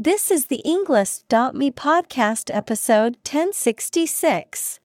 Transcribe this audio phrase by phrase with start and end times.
[0.00, 4.78] This is the Englist.me podcast episode 1066.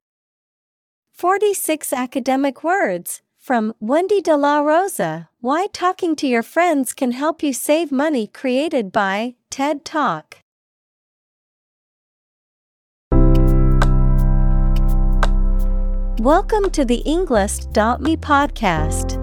[1.12, 7.44] 46 academic words from Wendy de la Rosa Why Talking to Your Friends Can Help
[7.44, 10.38] You Save Money, created by TED Talk.
[16.18, 19.23] Welcome to the Englist.me podcast.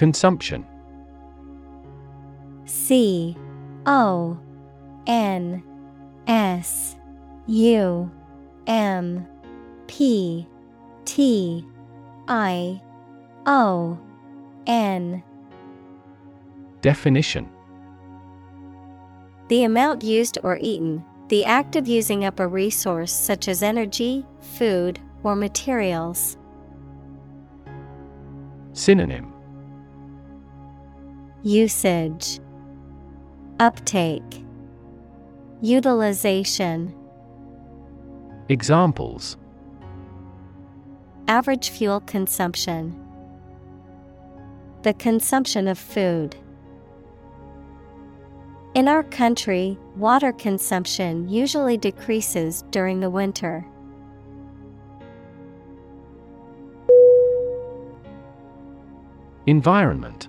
[0.00, 0.64] Consumption.
[2.64, 3.36] C
[3.84, 4.40] O
[5.06, 5.62] N
[6.26, 6.96] S
[7.46, 8.10] U
[8.66, 9.26] M
[9.88, 10.48] P
[11.04, 11.66] T
[12.28, 12.80] I
[13.44, 13.98] O
[14.66, 15.22] N.
[16.80, 17.46] Definition.
[19.48, 24.24] The amount used or eaten, the act of using up a resource such as energy,
[24.40, 26.38] food, or materials.
[28.72, 29.29] Synonym
[31.42, 32.38] Usage
[33.58, 34.44] Uptake
[35.62, 36.94] Utilization
[38.50, 39.38] Examples
[41.28, 42.94] Average fuel consumption
[44.82, 46.36] The consumption of food.
[48.74, 53.64] In our country, water consumption usually decreases during the winter.
[59.46, 60.28] Environment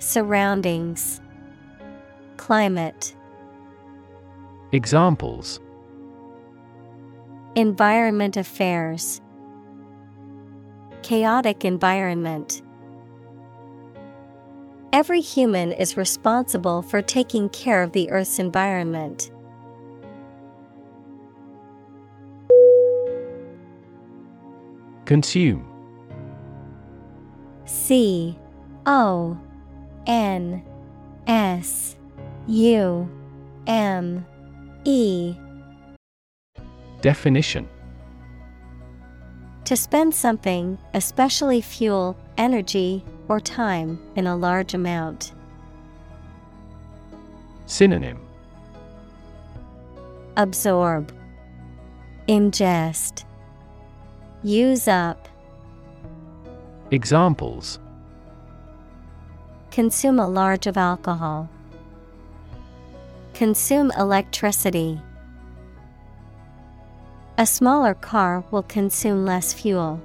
[0.00, 1.20] Surroundings.
[2.38, 3.14] Climate.
[4.72, 5.60] Examples.
[7.54, 9.20] Environment Affairs.
[11.02, 12.62] Chaotic environment.
[14.90, 19.30] Every human is responsible for taking care of the Earth's environment.
[25.04, 25.66] Consume.
[27.66, 28.38] C
[28.86, 29.38] O
[30.10, 30.60] N
[31.28, 31.94] S
[32.48, 33.08] U
[33.68, 34.26] M
[34.84, 35.36] E.
[37.00, 37.68] Definition.
[39.66, 45.32] To spend something, especially fuel, energy, or time, in a large amount.
[47.66, 48.18] Synonym.
[50.36, 51.12] Absorb,
[52.26, 53.24] Ingest,
[54.42, 55.28] Use up,
[56.90, 57.78] Examples
[59.80, 61.48] Consume a large of alcohol.
[63.32, 65.00] Consume electricity.
[67.38, 69.98] A smaller car will consume less fuel.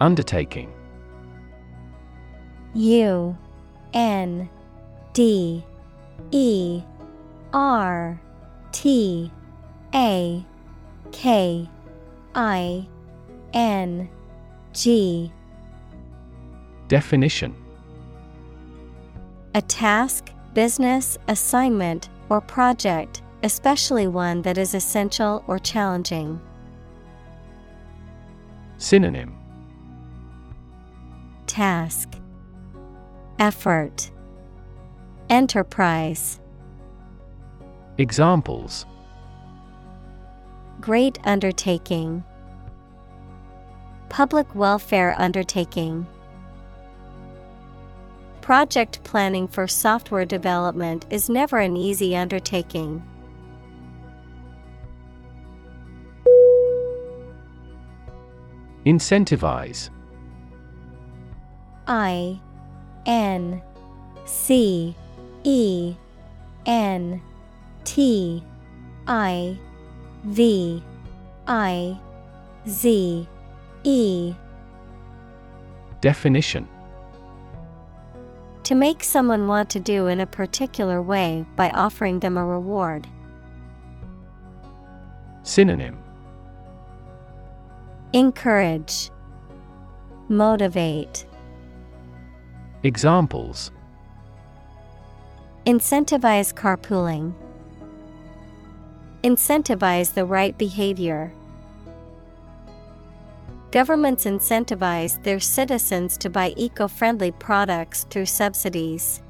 [0.00, 0.72] Undertaking
[2.72, 3.36] U
[3.92, 4.48] N
[5.12, 5.62] D
[6.30, 6.82] E
[7.52, 8.18] R
[8.72, 9.30] T
[9.94, 10.42] A
[11.12, 11.68] K
[12.34, 12.86] I
[13.52, 14.08] N
[14.72, 15.32] G.
[16.88, 17.54] Definition.
[19.54, 26.40] A task, business, assignment, or project, especially one that is essential or challenging.
[28.76, 29.36] Synonym.
[31.46, 32.14] Task.
[33.38, 34.10] Effort.
[35.28, 36.40] Enterprise.
[37.98, 38.86] Examples.
[40.80, 42.24] Great undertaking
[44.10, 46.04] Public welfare undertaking.
[48.40, 53.04] Project planning for software development is never an easy undertaking.
[58.84, 59.90] Incentivize.
[61.86, 62.40] I
[63.06, 63.62] N
[64.24, 64.96] C
[65.44, 65.94] E
[66.66, 67.22] N
[67.84, 68.42] T
[69.06, 69.56] I
[70.24, 70.82] V
[71.46, 72.00] I
[72.68, 73.28] Z
[73.84, 74.34] E
[76.00, 76.68] Definition
[78.64, 83.06] To make someone want to do in a particular way by offering them a reward.
[85.42, 85.98] Synonym
[88.12, 89.10] Encourage,
[90.28, 91.26] Motivate,
[92.82, 93.70] Examples
[95.66, 97.34] Incentivize carpooling.
[99.22, 101.32] Incentivize the right behavior.
[103.70, 109.22] Governments incentivize their citizens to buy eco friendly products through subsidies.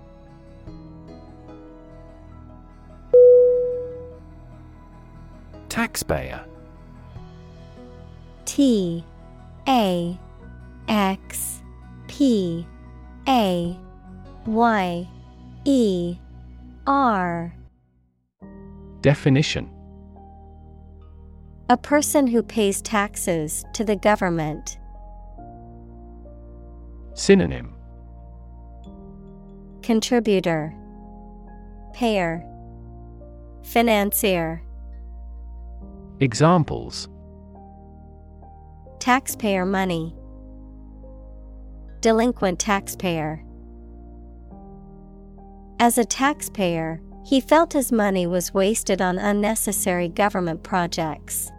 [5.69, 6.45] Taxpayer.
[8.47, 9.05] T
[9.69, 10.19] A
[10.89, 11.63] X
[12.09, 12.67] P
[13.29, 13.79] A
[14.47, 15.09] Y
[15.67, 16.17] E
[16.87, 17.55] R.
[19.03, 19.69] Definition
[21.71, 24.81] A person who pays taxes to the government.
[27.15, 27.73] Synonym.
[29.81, 30.75] Contributor.
[31.95, 32.45] Payer.
[33.63, 34.65] Financier.
[36.19, 37.09] Examples.
[38.99, 40.13] Taxpayer money.
[42.01, 43.45] Delinquent taxpayer.
[45.79, 51.53] As a taxpayer, he felt his money was wasted on unnecessary government projects.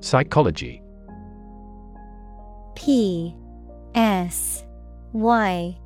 [0.00, 0.82] Psychology
[2.74, 3.34] P
[3.94, 4.64] S
[5.12, 5.78] Y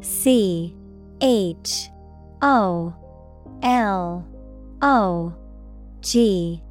[0.00, 0.76] C
[1.20, 1.88] H
[2.42, 2.94] O
[3.62, 4.26] L
[4.82, 5.34] O
[6.00, 6.62] G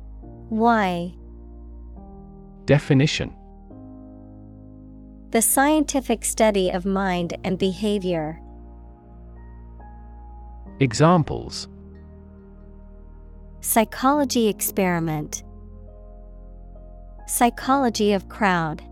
[0.50, 1.14] Y
[2.66, 3.34] Definition
[5.32, 8.40] The scientific study of mind and behavior.
[10.80, 11.68] Examples
[13.62, 15.44] Psychology experiment.
[17.26, 18.84] Psychology of crowd.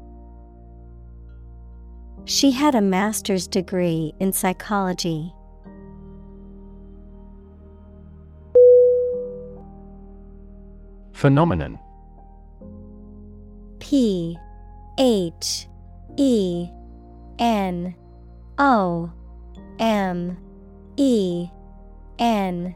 [2.26, 5.34] She had a master's degree in psychology.
[11.12, 11.78] Phenomenon
[13.80, 14.38] P
[14.98, 15.68] H
[16.18, 16.68] E
[17.38, 17.94] N
[18.58, 19.12] O
[19.78, 20.38] M
[20.96, 21.50] E
[22.18, 22.76] N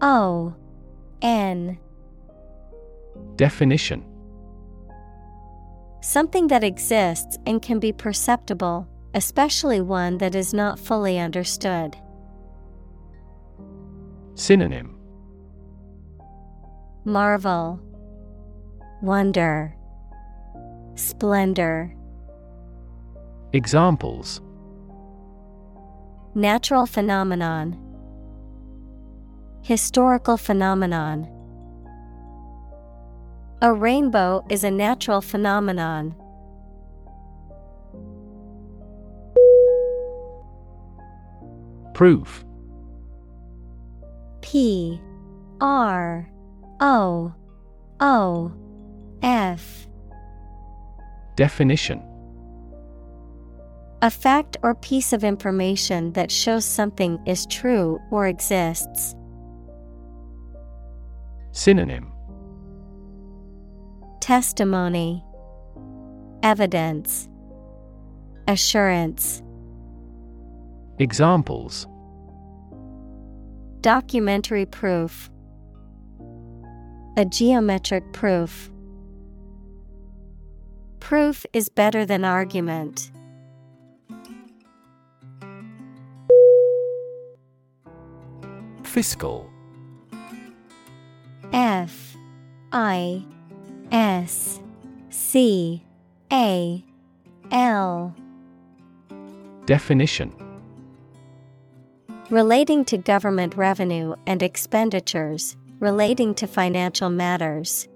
[0.00, 0.54] O
[1.20, 1.78] N
[3.36, 4.13] Definition
[6.04, 11.96] Something that exists and can be perceptible, especially one that is not fully understood.
[14.34, 14.98] Synonym
[17.06, 17.80] Marvel,
[19.00, 19.74] Wonder,
[20.94, 21.96] Splendor.
[23.54, 24.42] Examples
[26.34, 27.78] Natural phenomenon,
[29.62, 31.33] Historical phenomenon.
[33.64, 36.14] A rainbow is a natural phenomenon.
[41.94, 42.44] Proof.
[44.42, 45.00] P.
[45.62, 46.28] R.
[46.80, 47.32] O.
[48.00, 48.52] O.
[49.22, 49.88] F.
[51.34, 52.02] Definition.
[54.02, 59.14] A fact or piece of information that shows something is true or exists.
[61.52, 62.13] Synonym
[64.24, 65.22] Testimony,
[66.42, 67.28] Evidence,
[68.48, 69.42] Assurance.
[70.98, 71.86] Examples
[73.82, 75.28] Documentary proof,
[77.18, 78.70] A geometric proof.
[81.00, 83.12] Proof is better than argument.
[88.84, 89.50] Fiscal
[91.52, 92.16] F
[92.72, 93.26] I
[93.94, 94.60] S
[95.08, 95.80] C
[96.32, 96.84] A
[97.52, 98.12] L.
[99.66, 100.34] Definition.
[102.28, 107.86] Relating to government revenue and expenditures, relating to financial matters.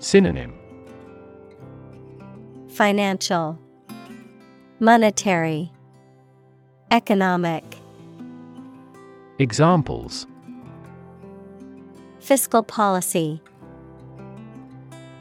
[0.00, 0.58] Synonym.
[2.70, 3.56] Financial,
[4.80, 5.70] Monetary,
[6.90, 7.62] Economic.
[9.38, 10.26] Examples.
[12.18, 13.40] Fiscal policy,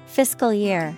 [0.10, 0.98] Fiscal year.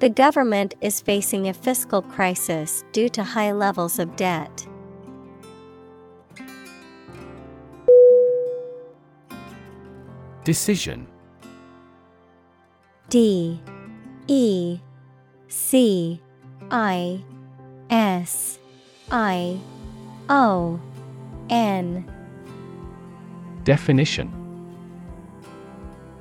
[0.00, 4.66] The government is facing a fiscal crisis due to high levels of debt.
[10.44, 11.06] Decision.
[13.08, 13.58] D.
[14.26, 14.78] E.
[15.48, 16.20] C.
[16.70, 17.24] I.
[17.88, 18.58] S.
[19.10, 19.58] I.
[20.28, 20.78] O.
[21.48, 22.04] N.
[23.64, 24.45] Definition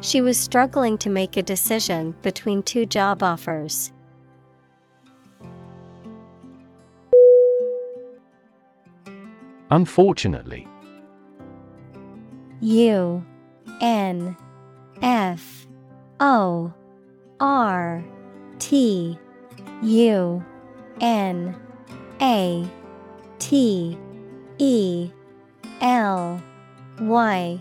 [0.00, 3.92] She was struggling to make a decision between two job offers.
[9.70, 10.66] Unfortunately.
[12.60, 13.24] U
[13.80, 14.36] N
[15.02, 15.66] F
[16.20, 16.72] O
[17.40, 18.04] R
[18.58, 19.18] T
[19.82, 20.44] U
[21.00, 21.56] N
[22.20, 22.68] A
[23.38, 23.98] T
[24.58, 25.10] E
[25.80, 26.42] L
[27.00, 27.60] Y.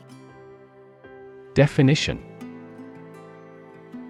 [1.53, 2.26] Definition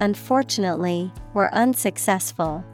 [0.00, 2.64] unfortunately, were unsuccessful.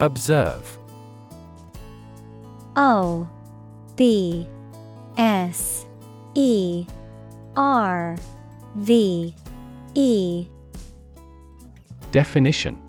[0.00, 0.78] Observe.
[2.76, 3.28] O
[3.96, 4.46] B
[5.16, 5.84] S
[6.34, 6.86] E
[7.56, 8.16] R
[8.76, 9.34] V
[9.94, 10.46] E.
[12.12, 12.80] Definition.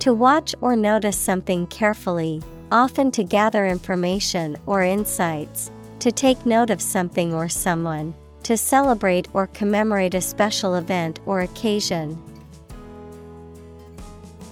[0.00, 5.70] To watch or notice something carefully, often to gather information or insights,
[6.02, 11.42] to take note of something or someone, to celebrate or commemorate a special event or
[11.42, 12.20] occasion.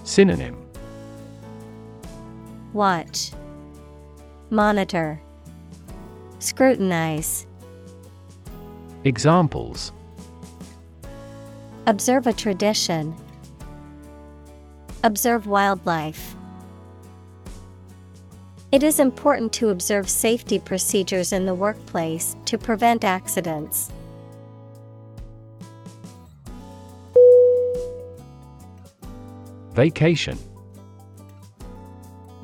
[0.04, 0.57] Synonym
[2.73, 3.33] Watch,
[4.50, 5.21] Monitor,
[6.38, 7.49] Scrutinize.
[9.02, 9.90] Examples
[11.88, 13.12] Observe a tradition.
[15.02, 16.37] Observe wildlife.
[18.73, 23.91] It is important to observe safety procedures in the workplace to prevent accidents.
[29.73, 30.39] Vacation.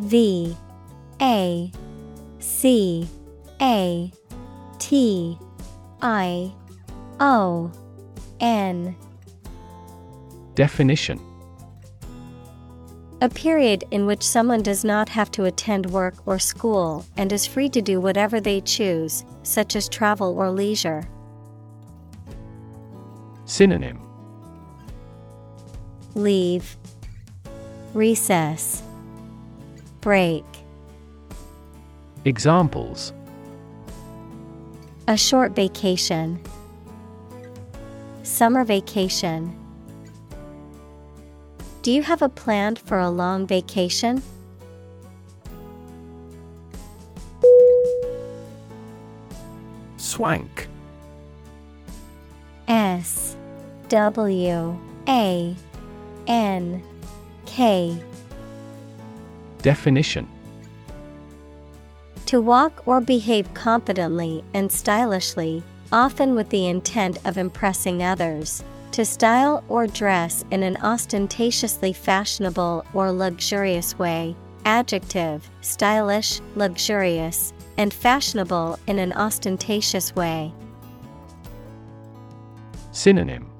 [0.00, 0.56] V
[1.22, 1.70] A
[2.40, 3.08] C
[3.62, 4.12] A
[4.78, 5.38] T
[6.02, 6.52] I
[7.20, 7.70] O
[8.40, 8.96] N.
[10.56, 11.20] Definition
[13.22, 17.46] A period in which someone does not have to attend work or school and is
[17.46, 21.08] free to do whatever they choose, such as travel or leisure.
[23.46, 23.98] Synonym
[26.14, 26.76] Leave,
[27.94, 28.82] Recess,
[30.02, 30.44] Break.
[32.26, 33.14] Examples
[35.08, 36.38] A short vacation,
[38.24, 39.65] Summer vacation.
[41.86, 44.20] Do you have a plan for a long vacation?
[49.96, 50.66] Swank
[52.66, 53.36] S
[53.88, 54.76] W
[55.06, 55.54] A
[56.26, 56.82] N
[57.44, 58.02] K
[59.62, 60.28] Definition
[62.26, 65.62] To walk or behave confidently and stylishly,
[65.92, 68.64] often with the intent of impressing others.
[68.96, 74.34] To style or dress in an ostentatiously fashionable or luxurious way.
[74.64, 80.50] Adjective, stylish, luxurious, and fashionable in an ostentatious way.
[82.90, 83.50] Synonym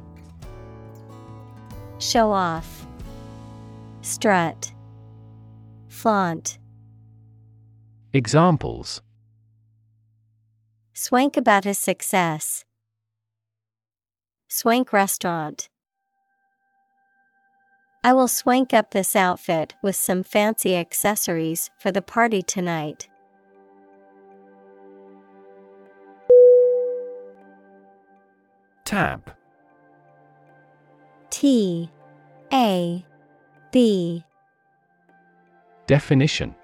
[1.98, 2.86] Show off,
[4.00, 4.72] strut,
[5.88, 6.56] flaunt.
[8.14, 9.02] Examples
[10.94, 12.65] Swank about his success.
[14.48, 15.68] Swank restaurant.
[18.04, 23.08] I will swank up this outfit with some fancy accessories for the party tonight.
[28.84, 29.34] Tab.
[31.30, 31.90] T
[32.52, 33.04] A
[33.72, 34.24] B
[35.88, 36.54] Definition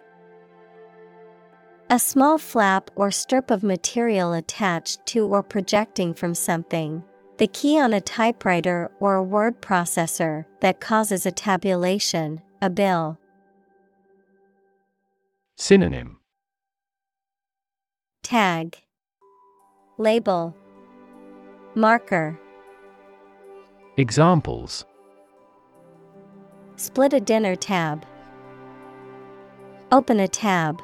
[1.90, 7.02] A small flap or strip of material attached to or projecting from something.
[7.42, 13.18] The key on a typewriter or a word processor that causes a tabulation, a bill.
[15.56, 16.20] Synonym
[18.22, 18.76] Tag
[19.99, 20.54] Label
[21.75, 22.38] Marker
[23.96, 24.84] Examples
[26.76, 28.06] Split a dinner tab.
[29.90, 30.80] Open a tab.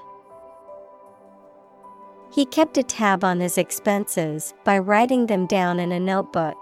[2.30, 6.56] He kept a tab on his expenses by writing them down in a notebook.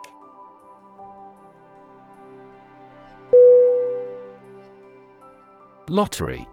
[5.89, 6.47] Lottery.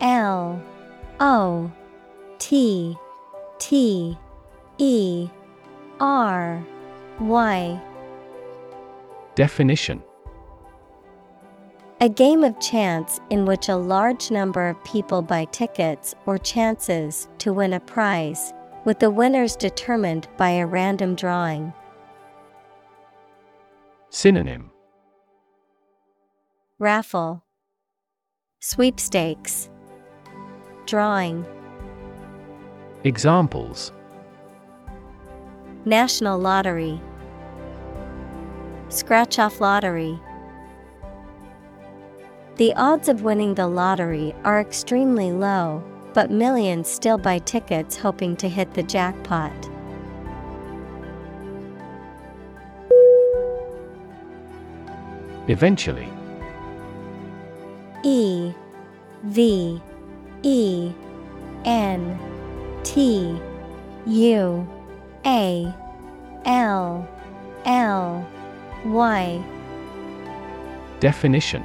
[0.00, 0.62] L
[1.20, 1.70] O
[2.38, 2.96] T
[3.58, 4.18] T
[4.78, 5.28] E
[6.00, 6.66] R
[7.20, 7.80] Y
[9.34, 10.02] Definition
[12.00, 17.28] A game of chance in which a large number of people buy tickets or chances
[17.38, 18.52] to win a prize,
[18.84, 21.72] with the winners determined by a random drawing.
[24.10, 24.70] Synonym.
[26.80, 27.44] Raffle.
[28.58, 29.70] Sweepstakes.
[30.86, 31.46] Drawing.
[33.04, 33.92] Examples.
[35.84, 37.00] National Lottery.
[38.88, 40.18] Scratch off lottery.
[42.56, 45.82] The odds of winning the lottery are extremely low,
[46.12, 49.52] but millions still buy tickets hoping to hit the jackpot.
[55.48, 56.08] Eventually.
[58.04, 58.52] E
[59.24, 59.82] V
[60.44, 60.92] E
[61.64, 62.18] N
[62.84, 63.36] T
[64.06, 64.68] U
[65.26, 65.74] A
[66.44, 67.08] L
[67.64, 68.28] L
[68.84, 69.44] Y.
[71.00, 71.64] Definition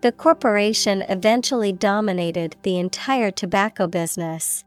[0.00, 4.64] The corporation eventually dominated the entire tobacco business.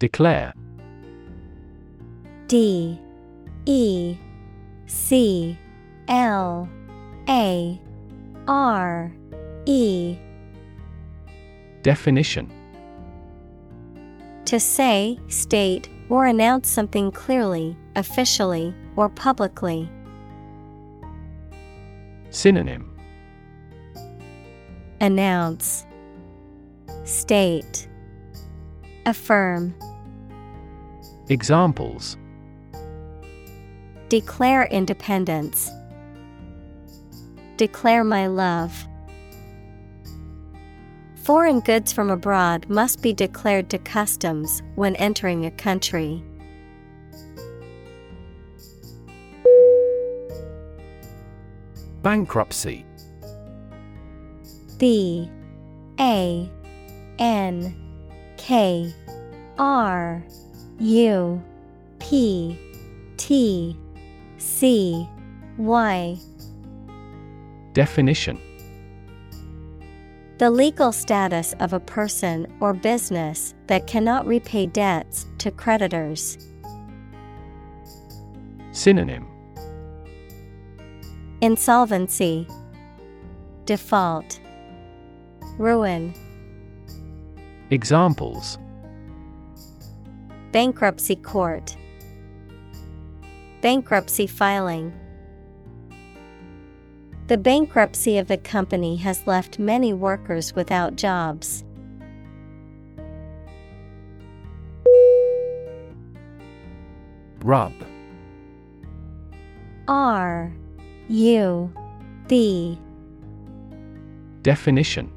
[0.00, 0.54] Declare.
[2.48, 2.98] D.
[3.64, 4.16] E.
[4.86, 5.56] C.
[6.08, 6.68] L.
[7.28, 7.80] A.
[8.48, 9.12] R.
[9.66, 10.18] E.
[11.82, 12.50] Definition.
[14.46, 19.90] To say, state, or announce something clearly, officially, or publicly.
[22.30, 22.90] Synonym
[25.00, 25.86] Announce
[27.04, 27.88] State
[29.06, 29.74] Affirm
[31.28, 32.16] Examples
[34.08, 35.70] Declare independence.
[37.56, 38.86] Declare my love.
[41.16, 46.22] Foreign goods from abroad must be declared to customs when entering a country.
[52.04, 52.84] Bankruptcy.
[54.76, 55.30] B
[55.98, 56.50] A
[57.18, 57.74] N
[58.36, 58.92] K
[59.56, 60.22] R
[60.80, 61.42] U
[62.00, 62.58] P
[63.16, 63.78] T
[64.36, 65.08] C
[65.56, 66.18] Y
[67.72, 68.38] Definition
[70.36, 76.36] The legal status of a person or business that cannot repay debts to creditors.
[78.72, 79.33] Synonym
[81.44, 82.48] Insolvency,
[83.66, 84.40] Default,
[85.58, 86.14] Ruin,
[87.68, 88.56] Examples
[90.52, 91.76] Bankruptcy Court,
[93.60, 94.90] Bankruptcy Filing.
[97.26, 101.62] The bankruptcy of the company has left many workers without jobs.
[107.42, 107.74] Rub.
[109.86, 110.54] R
[111.08, 111.70] U
[112.28, 112.78] B
[114.42, 115.10] Definition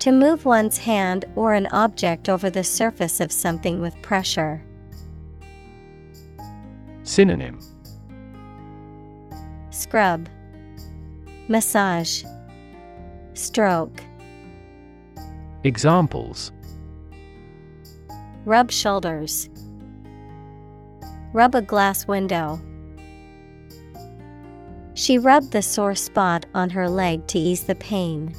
[0.00, 4.62] To move one's hand or an object over the surface of something with pressure.
[7.04, 7.58] Synonym
[9.70, 10.28] Scrub,
[11.48, 12.24] Massage,
[13.34, 14.02] Stroke.
[15.64, 16.52] Examples
[18.44, 19.48] Rub shoulders.
[21.32, 22.60] Rub a glass window.
[24.96, 28.34] She rubbed the sore spot on her leg to ease the pain.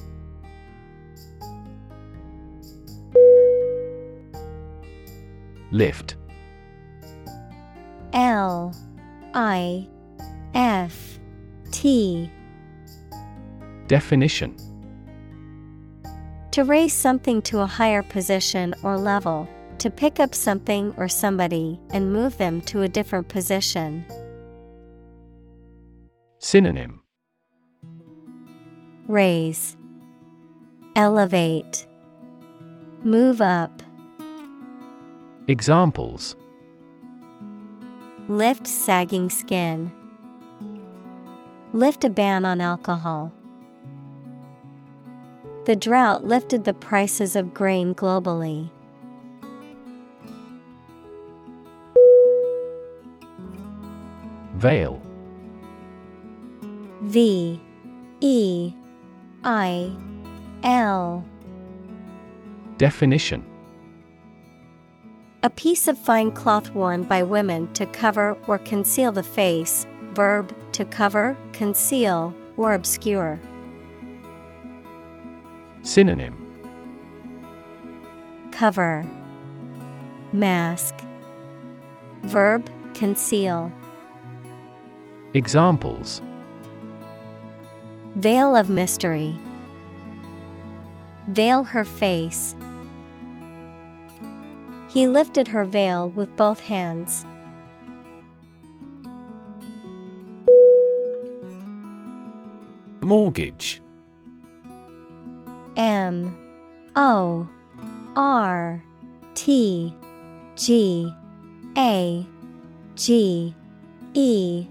[5.72, 6.16] Lift
[8.12, 8.74] L
[9.36, 9.88] I
[10.56, 11.20] F
[11.72, 12.32] T
[13.86, 14.58] Definition
[16.52, 21.80] To raise something to a higher position or level, to pick up something or somebody
[21.92, 24.04] and move them to a different position.
[26.50, 27.02] Synonym.
[29.10, 29.76] Raise,
[30.96, 31.86] Elevate,
[33.04, 33.84] Move up,
[35.50, 36.38] Examples.
[38.30, 39.92] Lift sagging skin,
[41.74, 43.34] Lift a ban on alcohol.
[45.66, 48.70] The drought lifted the prices of grain globally.
[54.56, 55.02] Veil
[57.08, 57.58] V
[58.20, 58.74] E
[59.46, 59.96] I
[60.64, 61.26] L.
[62.78, 63.46] Definition.
[65.42, 70.54] A piece of fine cloth worn by women to cover or conceal the face, verb
[70.74, 73.40] to cover, conceal, or obscure.
[75.84, 76.36] Synonym.
[78.52, 79.06] Cover.
[80.34, 80.94] Mask.
[82.24, 83.72] Verb conceal.
[85.34, 86.22] Examples
[88.18, 89.38] Veil of mystery.
[91.28, 92.56] Veil her face.
[94.90, 97.28] He lifted her veil with both hands.
[103.02, 103.84] Mortgage.
[105.76, 106.36] M
[106.96, 107.48] O
[108.16, 108.84] R
[109.36, 109.94] T
[110.56, 111.14] G
[111.78, 112.26] A
[112.96, 113.54] G
[114.16, 114.68] E.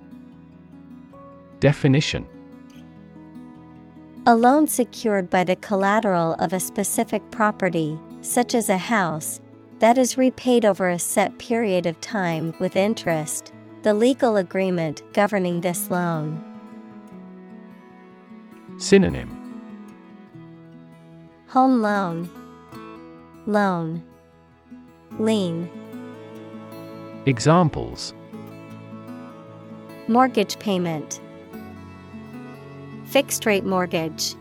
[1.61, 2.27] Definition
[4.29, 9.41] A loan secured by the collateral of a specific property, such as a house,
[9.79, 15.61] that is repaid over a set period of time with interest, the legal agreement governing
[15.61, 16.43] this loan.
[18.79, 19.62] Synonym.
[21.49, 22.29] Home loan,
[23.47, 24.03] loan,
[25.21, 25.71] lien,
[27.27, 28.15] Examples.
[30.07, 31.21] Mortgage payment,
[33.16, 34.35] fixed rate mortgage.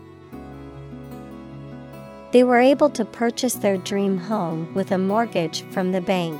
[2.32, 6.38] They were able to purchase their dream home with a mortgage from the bank.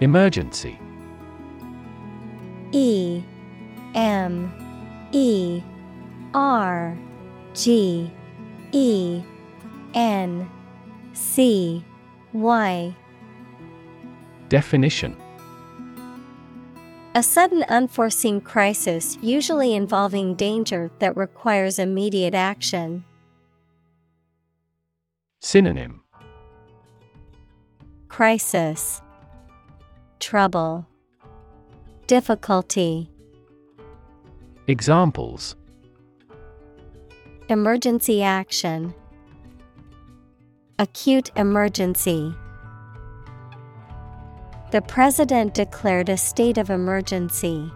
[0.00, 0.80] Emergency
[2.72, 3.22] E
[3.94, 4.52] M
[5.12, 5.62] E
[6.34, 6.98] R
[7.54, 8.10] G
[8.72, 9.22] E
[9.94, 10.50] N
[11.12, 11.84] C
[12.32, 12.96] Y
[14.48, 15.16] Definition
[17.14, 23.04] A sudden unforeseen crisis usually involving danger that requires immediate action.
[25.40, 26.04] Synonym.
[28.08, 29.02] Crisis.
[30.20, 30.86] Trouble.
[32.06, 33.10] Difficulty.
[34.66, 35.54] Examples.
[37.50, 38.94] Emergency action.
[40.78, 42.34] Acute emergency
[44.72, 47.70] The president declared a state of emergency.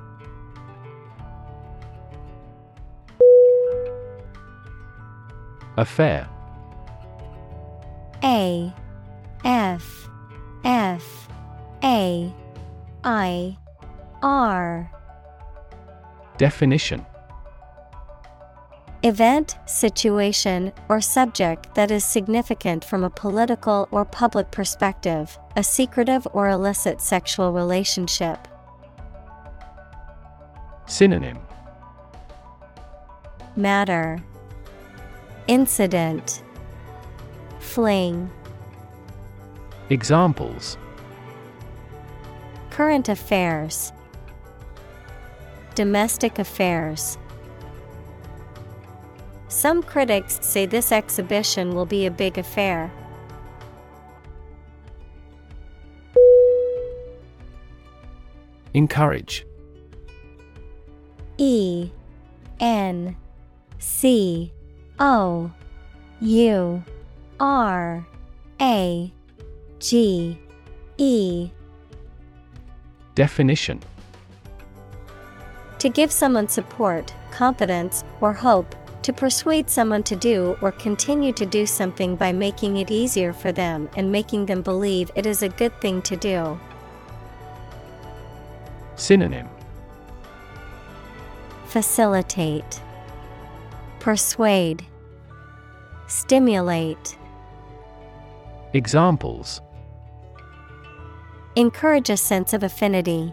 [5.76, 6.26] Affair.
[8.24, 8.72] A
[9.44, 10.08] F
[10.64, 11.28] F
[11.84, 12.34] A
[13.04, 13.58] I
[14.22, 14.90] R.
[16.38, 17.04] Definition
[19.06, 26.26] Event, situation, or subject that is significant from a political or public perspective, a secretive
[26.32, 28.48] or illicit sexual relationship.
[30.86, 31.38] Synonym.
[33.54, 34.18] Matter.
[35.46, 36.42] Incident.
[37.60, 38.28] Fling.
[39.88, 40.76] Examples.
[42.70, 43.92] Current affairs.
[45.76, 47.18] Domestic affairs
[49.56, 52.92] Some critics say this exhibition will be a big affair.
[58.74, 59.46] Encourage.
[61.38, 61.90] E
[62.60, 63.16] N
[63.78, 64.52] C
[64.98, 65.50] O
[66.20, 66.84] U
[67.40, 68.06] R
[68.60, 69.12] A
[69.78, 70.38] G
[70.98, 71.50] E.
[73.14, 73.80] Definition.
[75.78, 78.74] To give someone support, confidence, or hope,
[79.06, 83.52] to persuade someone to do or continue to do something by making it easier for
[83.52, 86.58] them and making them believe it is a good thing to do.
[88.96, 89.48] Synonym
[91.66, 92.82] Facilitate,
[94.00, 94.84] Persuade,
[96.08, 97.16] Stimulate.
[98.72, 99.60] Examples
[101.54, 103.32] Encourage a sense of affinity.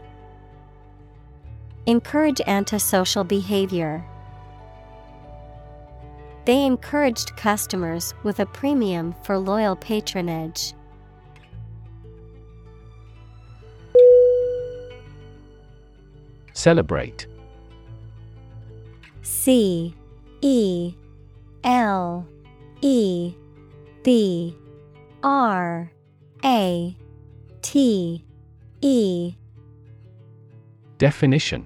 [1.88, 4.06] Encourage antisocial behavior.
[6.46, 10.74] They encouraged customers with a premium for loyal patronage.
[16.52, 17.28] Celebrate.
[19.22, 19.96] C
[20.42, 20.94] E
[21.64, 22.28] L
[22.82, 23.34] E
[24.04, 24.56] B
[25.24, 25.92] R
[26.44, 26.98] A
[27.62, 28.26] T
[28.82, 29.36] E.
[30.98, 31.66] Definition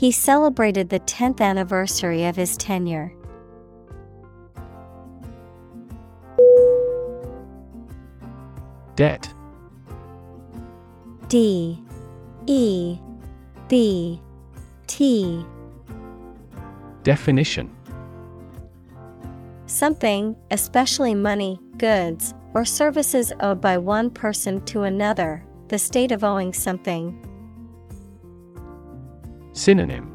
[0.00, 3.12] He celebrated the 10th anniversary of his tenure.
[8.96, 9.30] Debt.
[11.28, 11.84] D.
[12.46, 12.98] E.
[13.68, 14.22] B.
[14.86, 15.44] T.
[17.02, 17.70] Definition.
[19.66, 26.24] Something, especially money, goods, or services owed by one person to another, the state of
[26.24, 27.29] owing something.
[29.60, 30.10] Synonym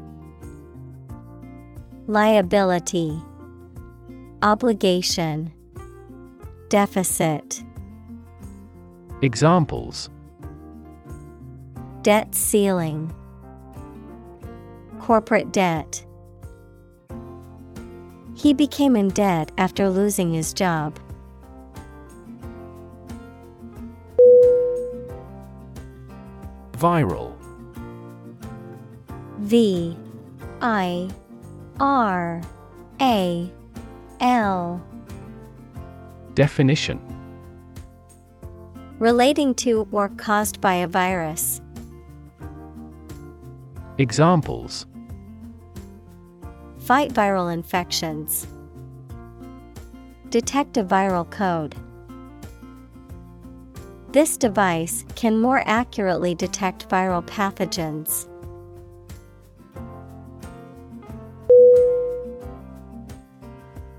[2.08, 3.16] Liability,
[4.42, 5.52] Obligation,
[6.68, 7.62] Deficit.
[9.22, 10.10] Examples
[12.02, 13.14] Debt ceiling,
[14.98, 16.04] Corporate debt.
[18.34, 20.98] He became in debt after losing his job.
[26.72, 27.35] Viral
[29.46, 29.96] V
[30.60, 31.08] I
[31.78, 32.42] R
[33.00, 33.52] A
[34.18, 34.84] L.
[36.34, 36.98] Definition
[38.98, 41.60] Relating to or caused by a virus.
[43.98, 44.86] Examples
[46.80, 48.48] Fight viral infections.
[50.30, 51.76] Detect a viral code.
[54.10, 58.26] This device can more accurately detect viral pathogens.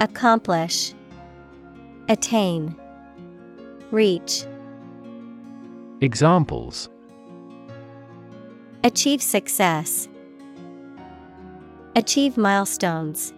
[0.00, 0.94] Accomplish,
[2.08, 2.74] Attain,
[3.90, 4.46] Reach,
[6.00, 6.88] Examples
[8.82, 10.08] Achieve success,
[11.94, 13.34] Achieve milestones.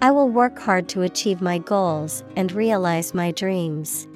[0.00, 4.08] I will work hard to achieve my goals and realize my dreams.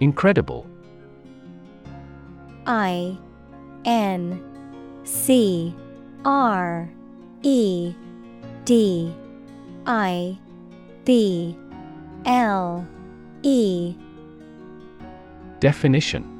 [0.00, 0.66] Incredible
[2.66, 3.18] I
[3.84, 4.42] N
[5.04, 5.74] C
[6.24, 6.90] R
[7.42, 7.94] E
[8.64, 9.14] D
[9.86, 10.38] I
[11.04, 11.56] B
[12.24, 12.86] L
[13.42, 13.94] E.
[15.60, 16.30] Definition.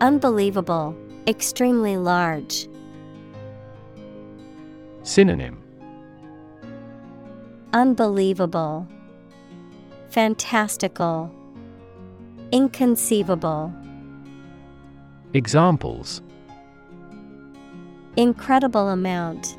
[0.00, 0.96] Unbelievable,
[1.26, 2.68] extremely large.
[5.02, 5.62] Synonym.
[7.72, 8.88] Unbelievable,
[10.08, 11.30] Fantastical,
[12.50, 13.72] Inconceivable.
[15.32, 16.22] Examples.
[18.16, 19.56] Incredible amount.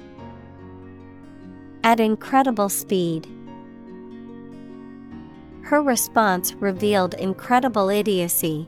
[1.86, 3.26] At incredible speed.
[5.62, 8.68] Her response revealed incredible idiocy.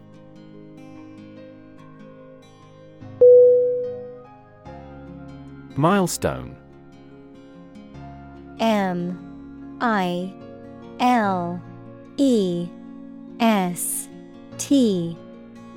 [5.76, 6.56] Milestone.
[8.62, 9.78] M.
[9.82, 10.34] I.
[11.02, 11.62] L.
[12.16, 12.70] E.
[13.42, 14.08] S.
[14.58, 15.18] T.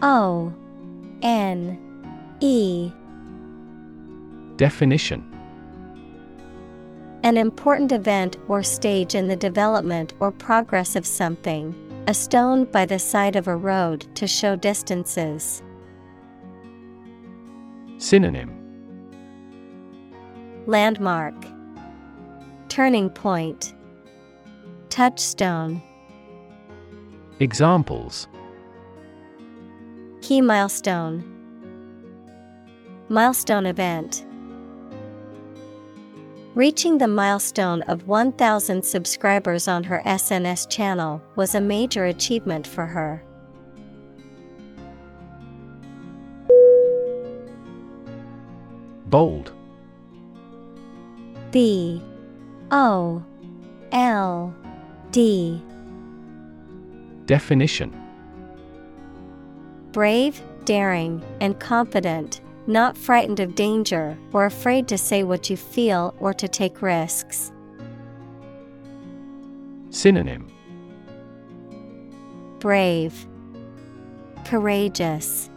[0.02, 0.54] O
[1.22, 1.78] N
[2.40, 2.90] E.
[4.56, 5.32] Definition.
[7.22, 11.74] An important event or stage in the development or progress of something,
[12.06, 15.62] a stone by the side of a road to show distances.
[17.98, 18.52] Synonym.
[20.66, 21.34] Landmark.
[22.68, 23.74] Turning point.
[24.90, 25.82] Touchstone.
[27.40, 28.28] Examples
[30.26, 31.22] Key milestone.
[33.08, 34.26] Milestone event.
[36.56, 42.86] Reaching the milestone of 1,000 subscribers on her SNS channel was a major achievement for
[42.86, 43.22] her.
[49.06, 49.52] Bold.
[51.52, 52.02] B.
[52.72, 53.22] O.
[53.92, 54.52] L.
[55.12, 55.62] D.
[57.26, 58.05] Definition
[59.96, 66.14] Brave, daring, and confident, not frightened of danger or afraid to say what you feel
[66.20, 67.50] or to take risks.
[69.88, 70.52] Synonym
[72.58, 73.26] Brave,
[74.44, 75.48] Courageous,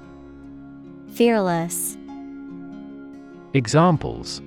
[1.16, 1.98] Fearless.
[3.54, 4.42] Examples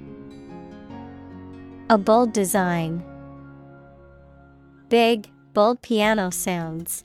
[1.91, 3.05] A bold design.
[4.89, 7.05] Big, bold piano sounds.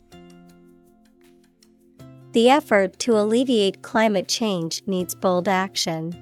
[2.37, 6.13] The effort to alleviate climate change needs bold action.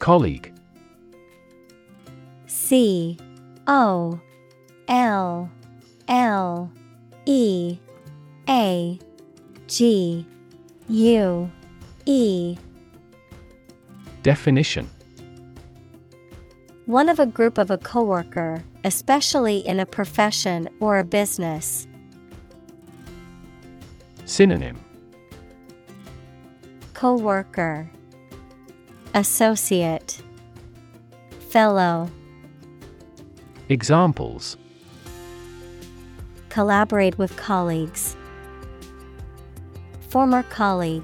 [0.00, 0.52] Colleague.
[2.46, 3.16] C
[3.66, 4.20] O
[4.86, 5.50] L
[6.08, 6.70] L
[7.24, 7.78] E
[8.46, 8.98] A
[9.66, 10.26] G
[10.90, 11.50] U
[12.04, 12.58] E.
[14.22, 14.90] Definition
[16.86, 21.88] One of a group of a coworker, especially in a profession or a business.
[24.26, 24.78] Synonym
[26.92, 27.90] Coworker
[29.14, 30.20] Associate
[31.48, 32.10] Fellow
[33.70, 34.58] Examples
[36.50, 38.14] Collaborate with colleagues.
[40.10, 41.02] Former colleague.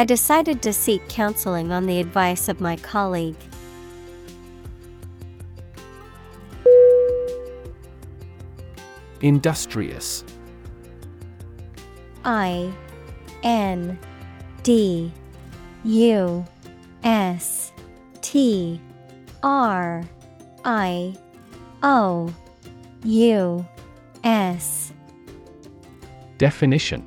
[0.00, 3.36] I decided to seek counseling on the advice of my colleague.
[9.20, 10.24] Industrious.
[12.24, 12.72] I
[13.42, 13.98] N
[14.62, 15.12] D
[15.84, 16.46] U
[17.04, 17.70] S
[18.22, 18.80] T
[19.42, 20.02] R
[20.64, 21.14] I
[21.82, 22.34] O
[23.04, 23.66] U
[24.24, 24.94] S
[26.38, 27.06] Definition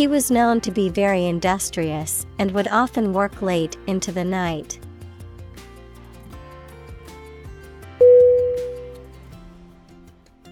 [0.00, 4.80] He was known to be very industrious and would often work late into the night.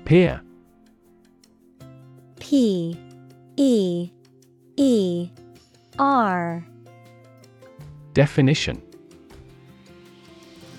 [0.04, 0.42] Peer.
[2.38, 3.00] P.
[3.56, 4.11] E.
[4.76, 5.30] E.
[5.98, 6.62] R.
[8.12, 8.82] Definition.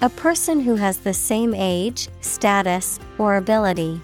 [0.04, 4.00] A person who has the same age, status, or ability.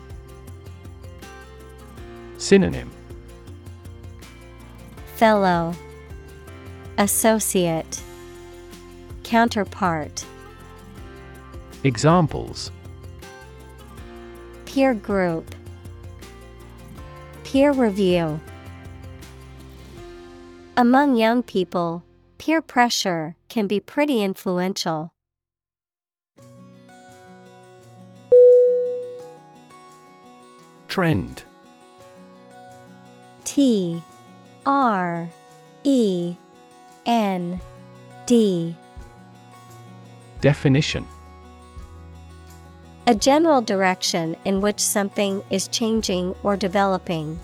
[2.39, 2.94] Synonym
[5.15, 5.73] Fellow
[6.97, 8.01] Associate
[9.23, 10.25] Counterpart.
[11.85, 12.69] Examples.
[14.65, 15.55] Peer group.
[17.45, 18.41] Peer review.
[20.75, 22.03] Among young people,
[22.37, 25.13] peer pressure can be pretty influential.
[30.89, 31.43] Trend.
[33.45, 34.03] T
[34.65, 35.29] R
[35.83, 36.35] E
[37.05, 37.61] N
[38.25, 38.75] D.
[40.41, 41.05] Definition.
[43.07, 47.39] A general direction in which something is changing or developing.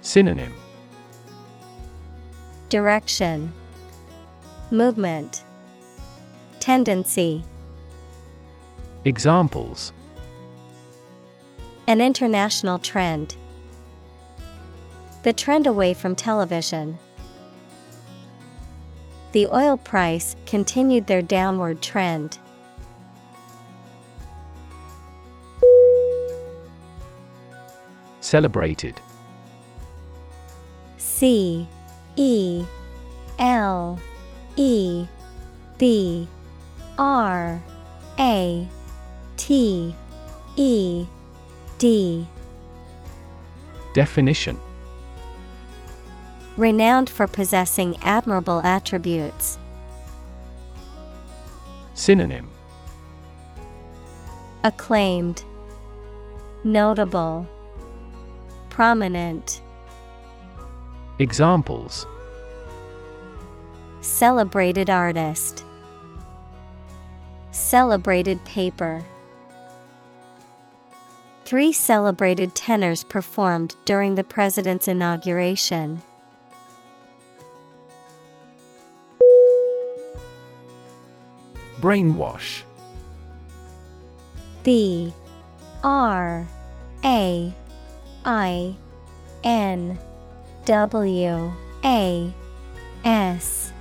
[0.00, 0.54] Synonym.
[2.70, 3.52] Direction.
[4.70, 5.42] Movement.
[6.60, 7.44] Tendency.
[9.04, 9.92] Examples.
[11.86, 13.36] An international trend.
[15.22, 16.98] The trend away from television.
[19.32, 22.38] The oil price continued their downward trend.
[28.20, 29.00] Celebrated.
[30.98, 31.66] C
[32.16, 32.64] E
[33.38, 33.98] L
[34.56, 35.06] E
[35.78, 36.28] B
[36.96, 37.62] R
[38.18, 38.68] A
[39.36, 39.94] T
[40.56, 41.06] E
[41.78, 42.26] D
[43.94, 44.58] Definition
[46.58, 49.58] Renowned for possessing admirable attributes.
[51.94, 52.50] Synonym
[54.64, 55.44] Acclaimed,
[56.64, 57.46] Notable,
[58.70, 59.62] Prominent.
[61.20, 62.08] Examples
[64.00, 65.64] Celebrated artist.
[67.52, 69.04] Celebrated paper.
[71.44, 76.02] Three celebrated tenors performed during the president's inauguration.
[81.80, 82.62] Brainwash.
[84.64, 85.12] B
[85.84, 86.46] R
[87.04, 87.54] A
[88.24, 88.76] I
[89.44, 89.98] N
[90.64, 91.52] W
[91.84, 92.34] A
[93.04, 93.72] S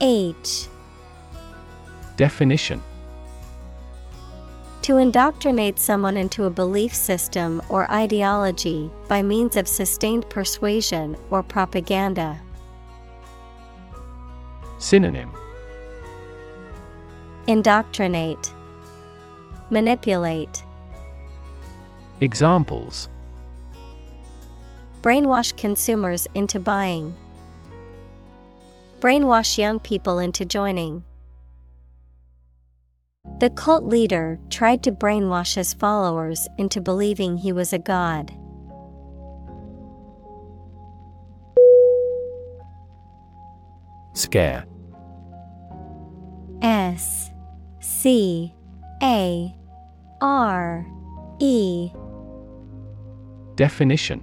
[0.00, 0.68] H.
[2.16, 2.82] Definition.
[4.82, 11.42] To indoctrinate someone into a belief system or ideology by means of sustained persuasion or
[11.42, 12.40] propaganda.
[14.78, 15.32] Synonym
[17.48, 18.52] Indoctrinate,
[19.70, 20.64] Manipulate,
[22.20, 23.08] Examples
[25.00, 27.14] Brainwash consumers into buying.
[28.98, 31.04] Brainwash young people into joining.
[33.38, 38.32] The cult leader tried to brainwash his followers into believing he was a god.
[44.14, 44.64] Scare
[48.06, 48.54] C
[49.02, 49.52] A
[50.20, 50.86] R
[51.40, 51.90] E.
[53.56, 54.22] Definition.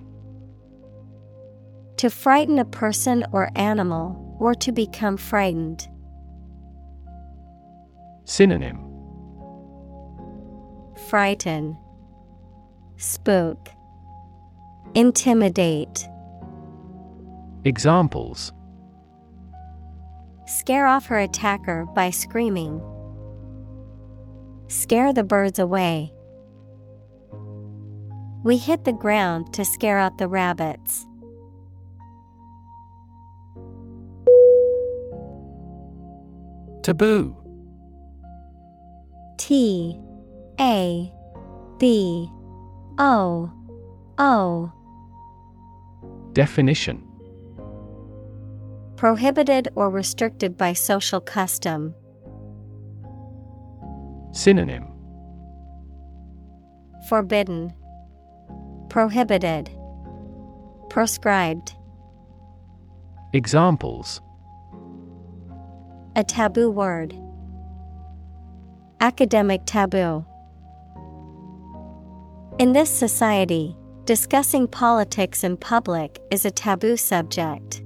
[1.98, 5.86] To frighten a person or animal, or to become frightened.
[8.24, 8.80] Synonym.
[11.10, 11.78] Frighten,
[12.96, 13.68] Spook,
[14.96, 16.08] Intimidate,
[17.66, 18.54] Examples.
[20.46, 22.82] Scare off her attacker by screaming.
[24.68, 26.14] Scare the birds away.
[28.44, 31.06] We hit the ground to scare out the rabbits.
[36.84, 37.38] Taboo
[39.38, 39.98] T
[40.60, 41.12] A
[41.80, 42.30] B
[42.98, 43.52] O
[44.18, 44.72] O
[46.34, 47.08] Definition
[48.98, 51.96] Prohibited or restricted by social custom.
[54.34, 54.88] Synonym
[57.08, 57.72] Forbidden,
[58.90, 59.70] Prohibited,
[60.90, 61.76] Proscribed.
[63.34, 64.22] Examples
[66.16, 67.16] A taboo word.
[69.02, 70.26] Academic taboo.
[72.58, 73.76] In this society,
[74.06, 77.83] discussing politics in public is a taboo subject.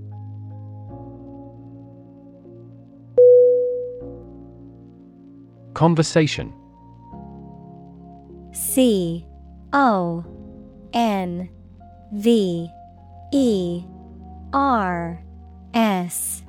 [5.78, 6.52] Conversation.
[8.52, 9.28] C
[9.74, 10.26] O
[10.92, 11.48] N
[12.12, 12.68] V
[13.32, 13.84] E
[14.54, 15.24] R
[15.76, 16.44] S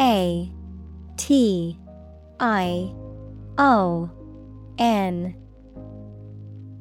[0.00, 0.52] A
[1.16, 1.78] T
[2.40, 2.92] I
[3.56, 4.10] O
[4.80, 5.36] N.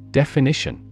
[0.10, 0.84] Definition.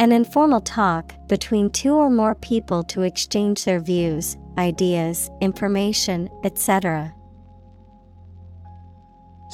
[0.00, 7.14] An informal talk between two or more people to exchange their views, ideas, information, etc.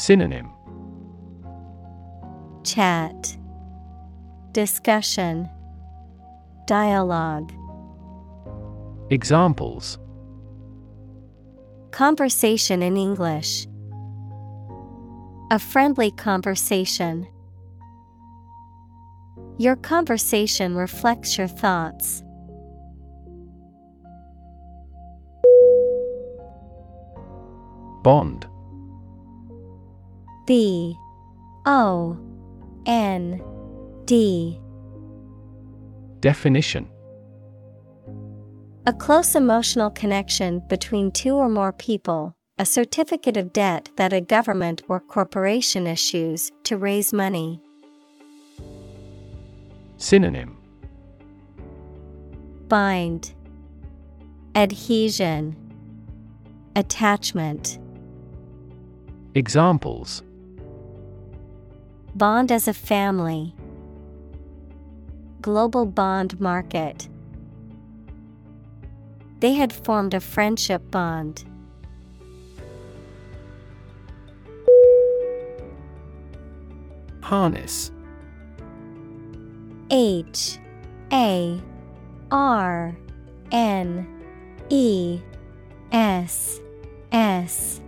[0.01, 0.48] Synonym.
[2.64, 3.36] Chat.
[4.53, 5.46] Discussion.
[6.66, 7.53] Dialogue.
[9.11, 9.98] Examples.
[11.90, 13.66] Conversation in English.
[15.51, 17.28] A friendly conversation.
[19.59, 22.22] Your conversation reflects your thoughts.
[28.03, 28.49] Bond
[30.51, 30.98] B
[31.64, 32.18] O
[32.84, 33.40] N
[34.05, 34.59] D.
[36.18, 36.88] Definition.
[38.84, 44.20] A close emotional connection between two or more people, a certificate of debt that a
[44.20, 47.61] government or corporation issues to raise money.
[49.98, 50.59] Synonym.
[52.66, 53.34] Bind.
[54.57, 55.55] Adhesion.
[56.74, 57.78] Attachment.
[59.36, 60.24] Examples
[62.14, 63.54] Bond as a family.
[65.40, 67.08] global bond market.
[69.40, 71.44] They had formed a friendship bond.
[77.22, 77.90] Harness
[79.90, 80.58] H
[81.12, 81.61] A
[82.30, 82.96] R
[83.50, 84.06] N
[84.68, 85.20] E
[85.92, 86.61] S
[87.12, 87.80] S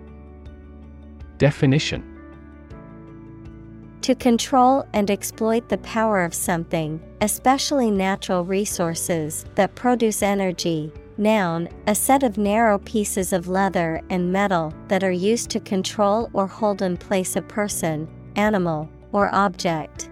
[1.39, 2.12] Definition
[4.03, 10.91] To control and exploit the power of something, especially natural resources that produce energy.
[11.19, 16.31] Noun, a set of narrow pieces of leather and metal that are used to control
[16.33, 20.11] or hold in place a person, animal, or object.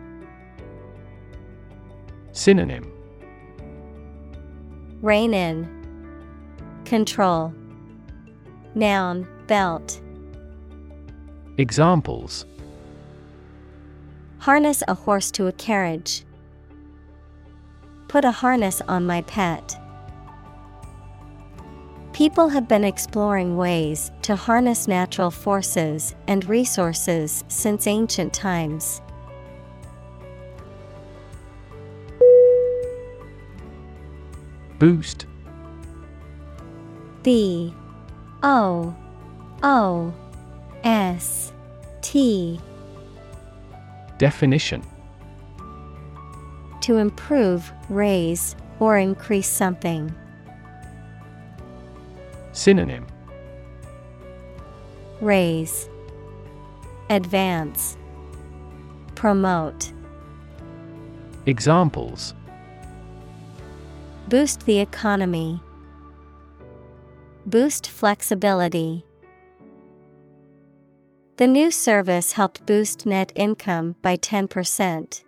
[2.31, 2.93] Synonym
[5.03, 5.67] Rein in.
[6.85, 7.53] Control.
[8.77, 10.01] Noun, belt.
[11.59, 12.47] Examples
[14.41, 16.25] Harness a horse to a carriage.
[18.09, 19.79] Put a harness on my pet.
[22.15, 29.03] People have been exploring ways to harness natural forces and resources since ancient times.
[34.79, 35.27] Boost
[37.23, 37.75] B
[38.43, 38.97] O
[39.63, 40.15] O
[40.83, 41.53] S
[42.01, 42.59] T
[44.21, 44.83] Definition
[46.83, 50.15] To improve, raise, or increase something.
[52.53, 53.07] Synonym
[55.23, 55.89] Raise,
[57.09, 57.97] Advance,
[59.15, 59.91] Promote.
[61.47, 62.35] Examples
[64.29, 65.63] Boost the economy.
[67.47, 69.07] Boost flexibility.
[71.41, 75.25] The new service helped boost net income by 10%.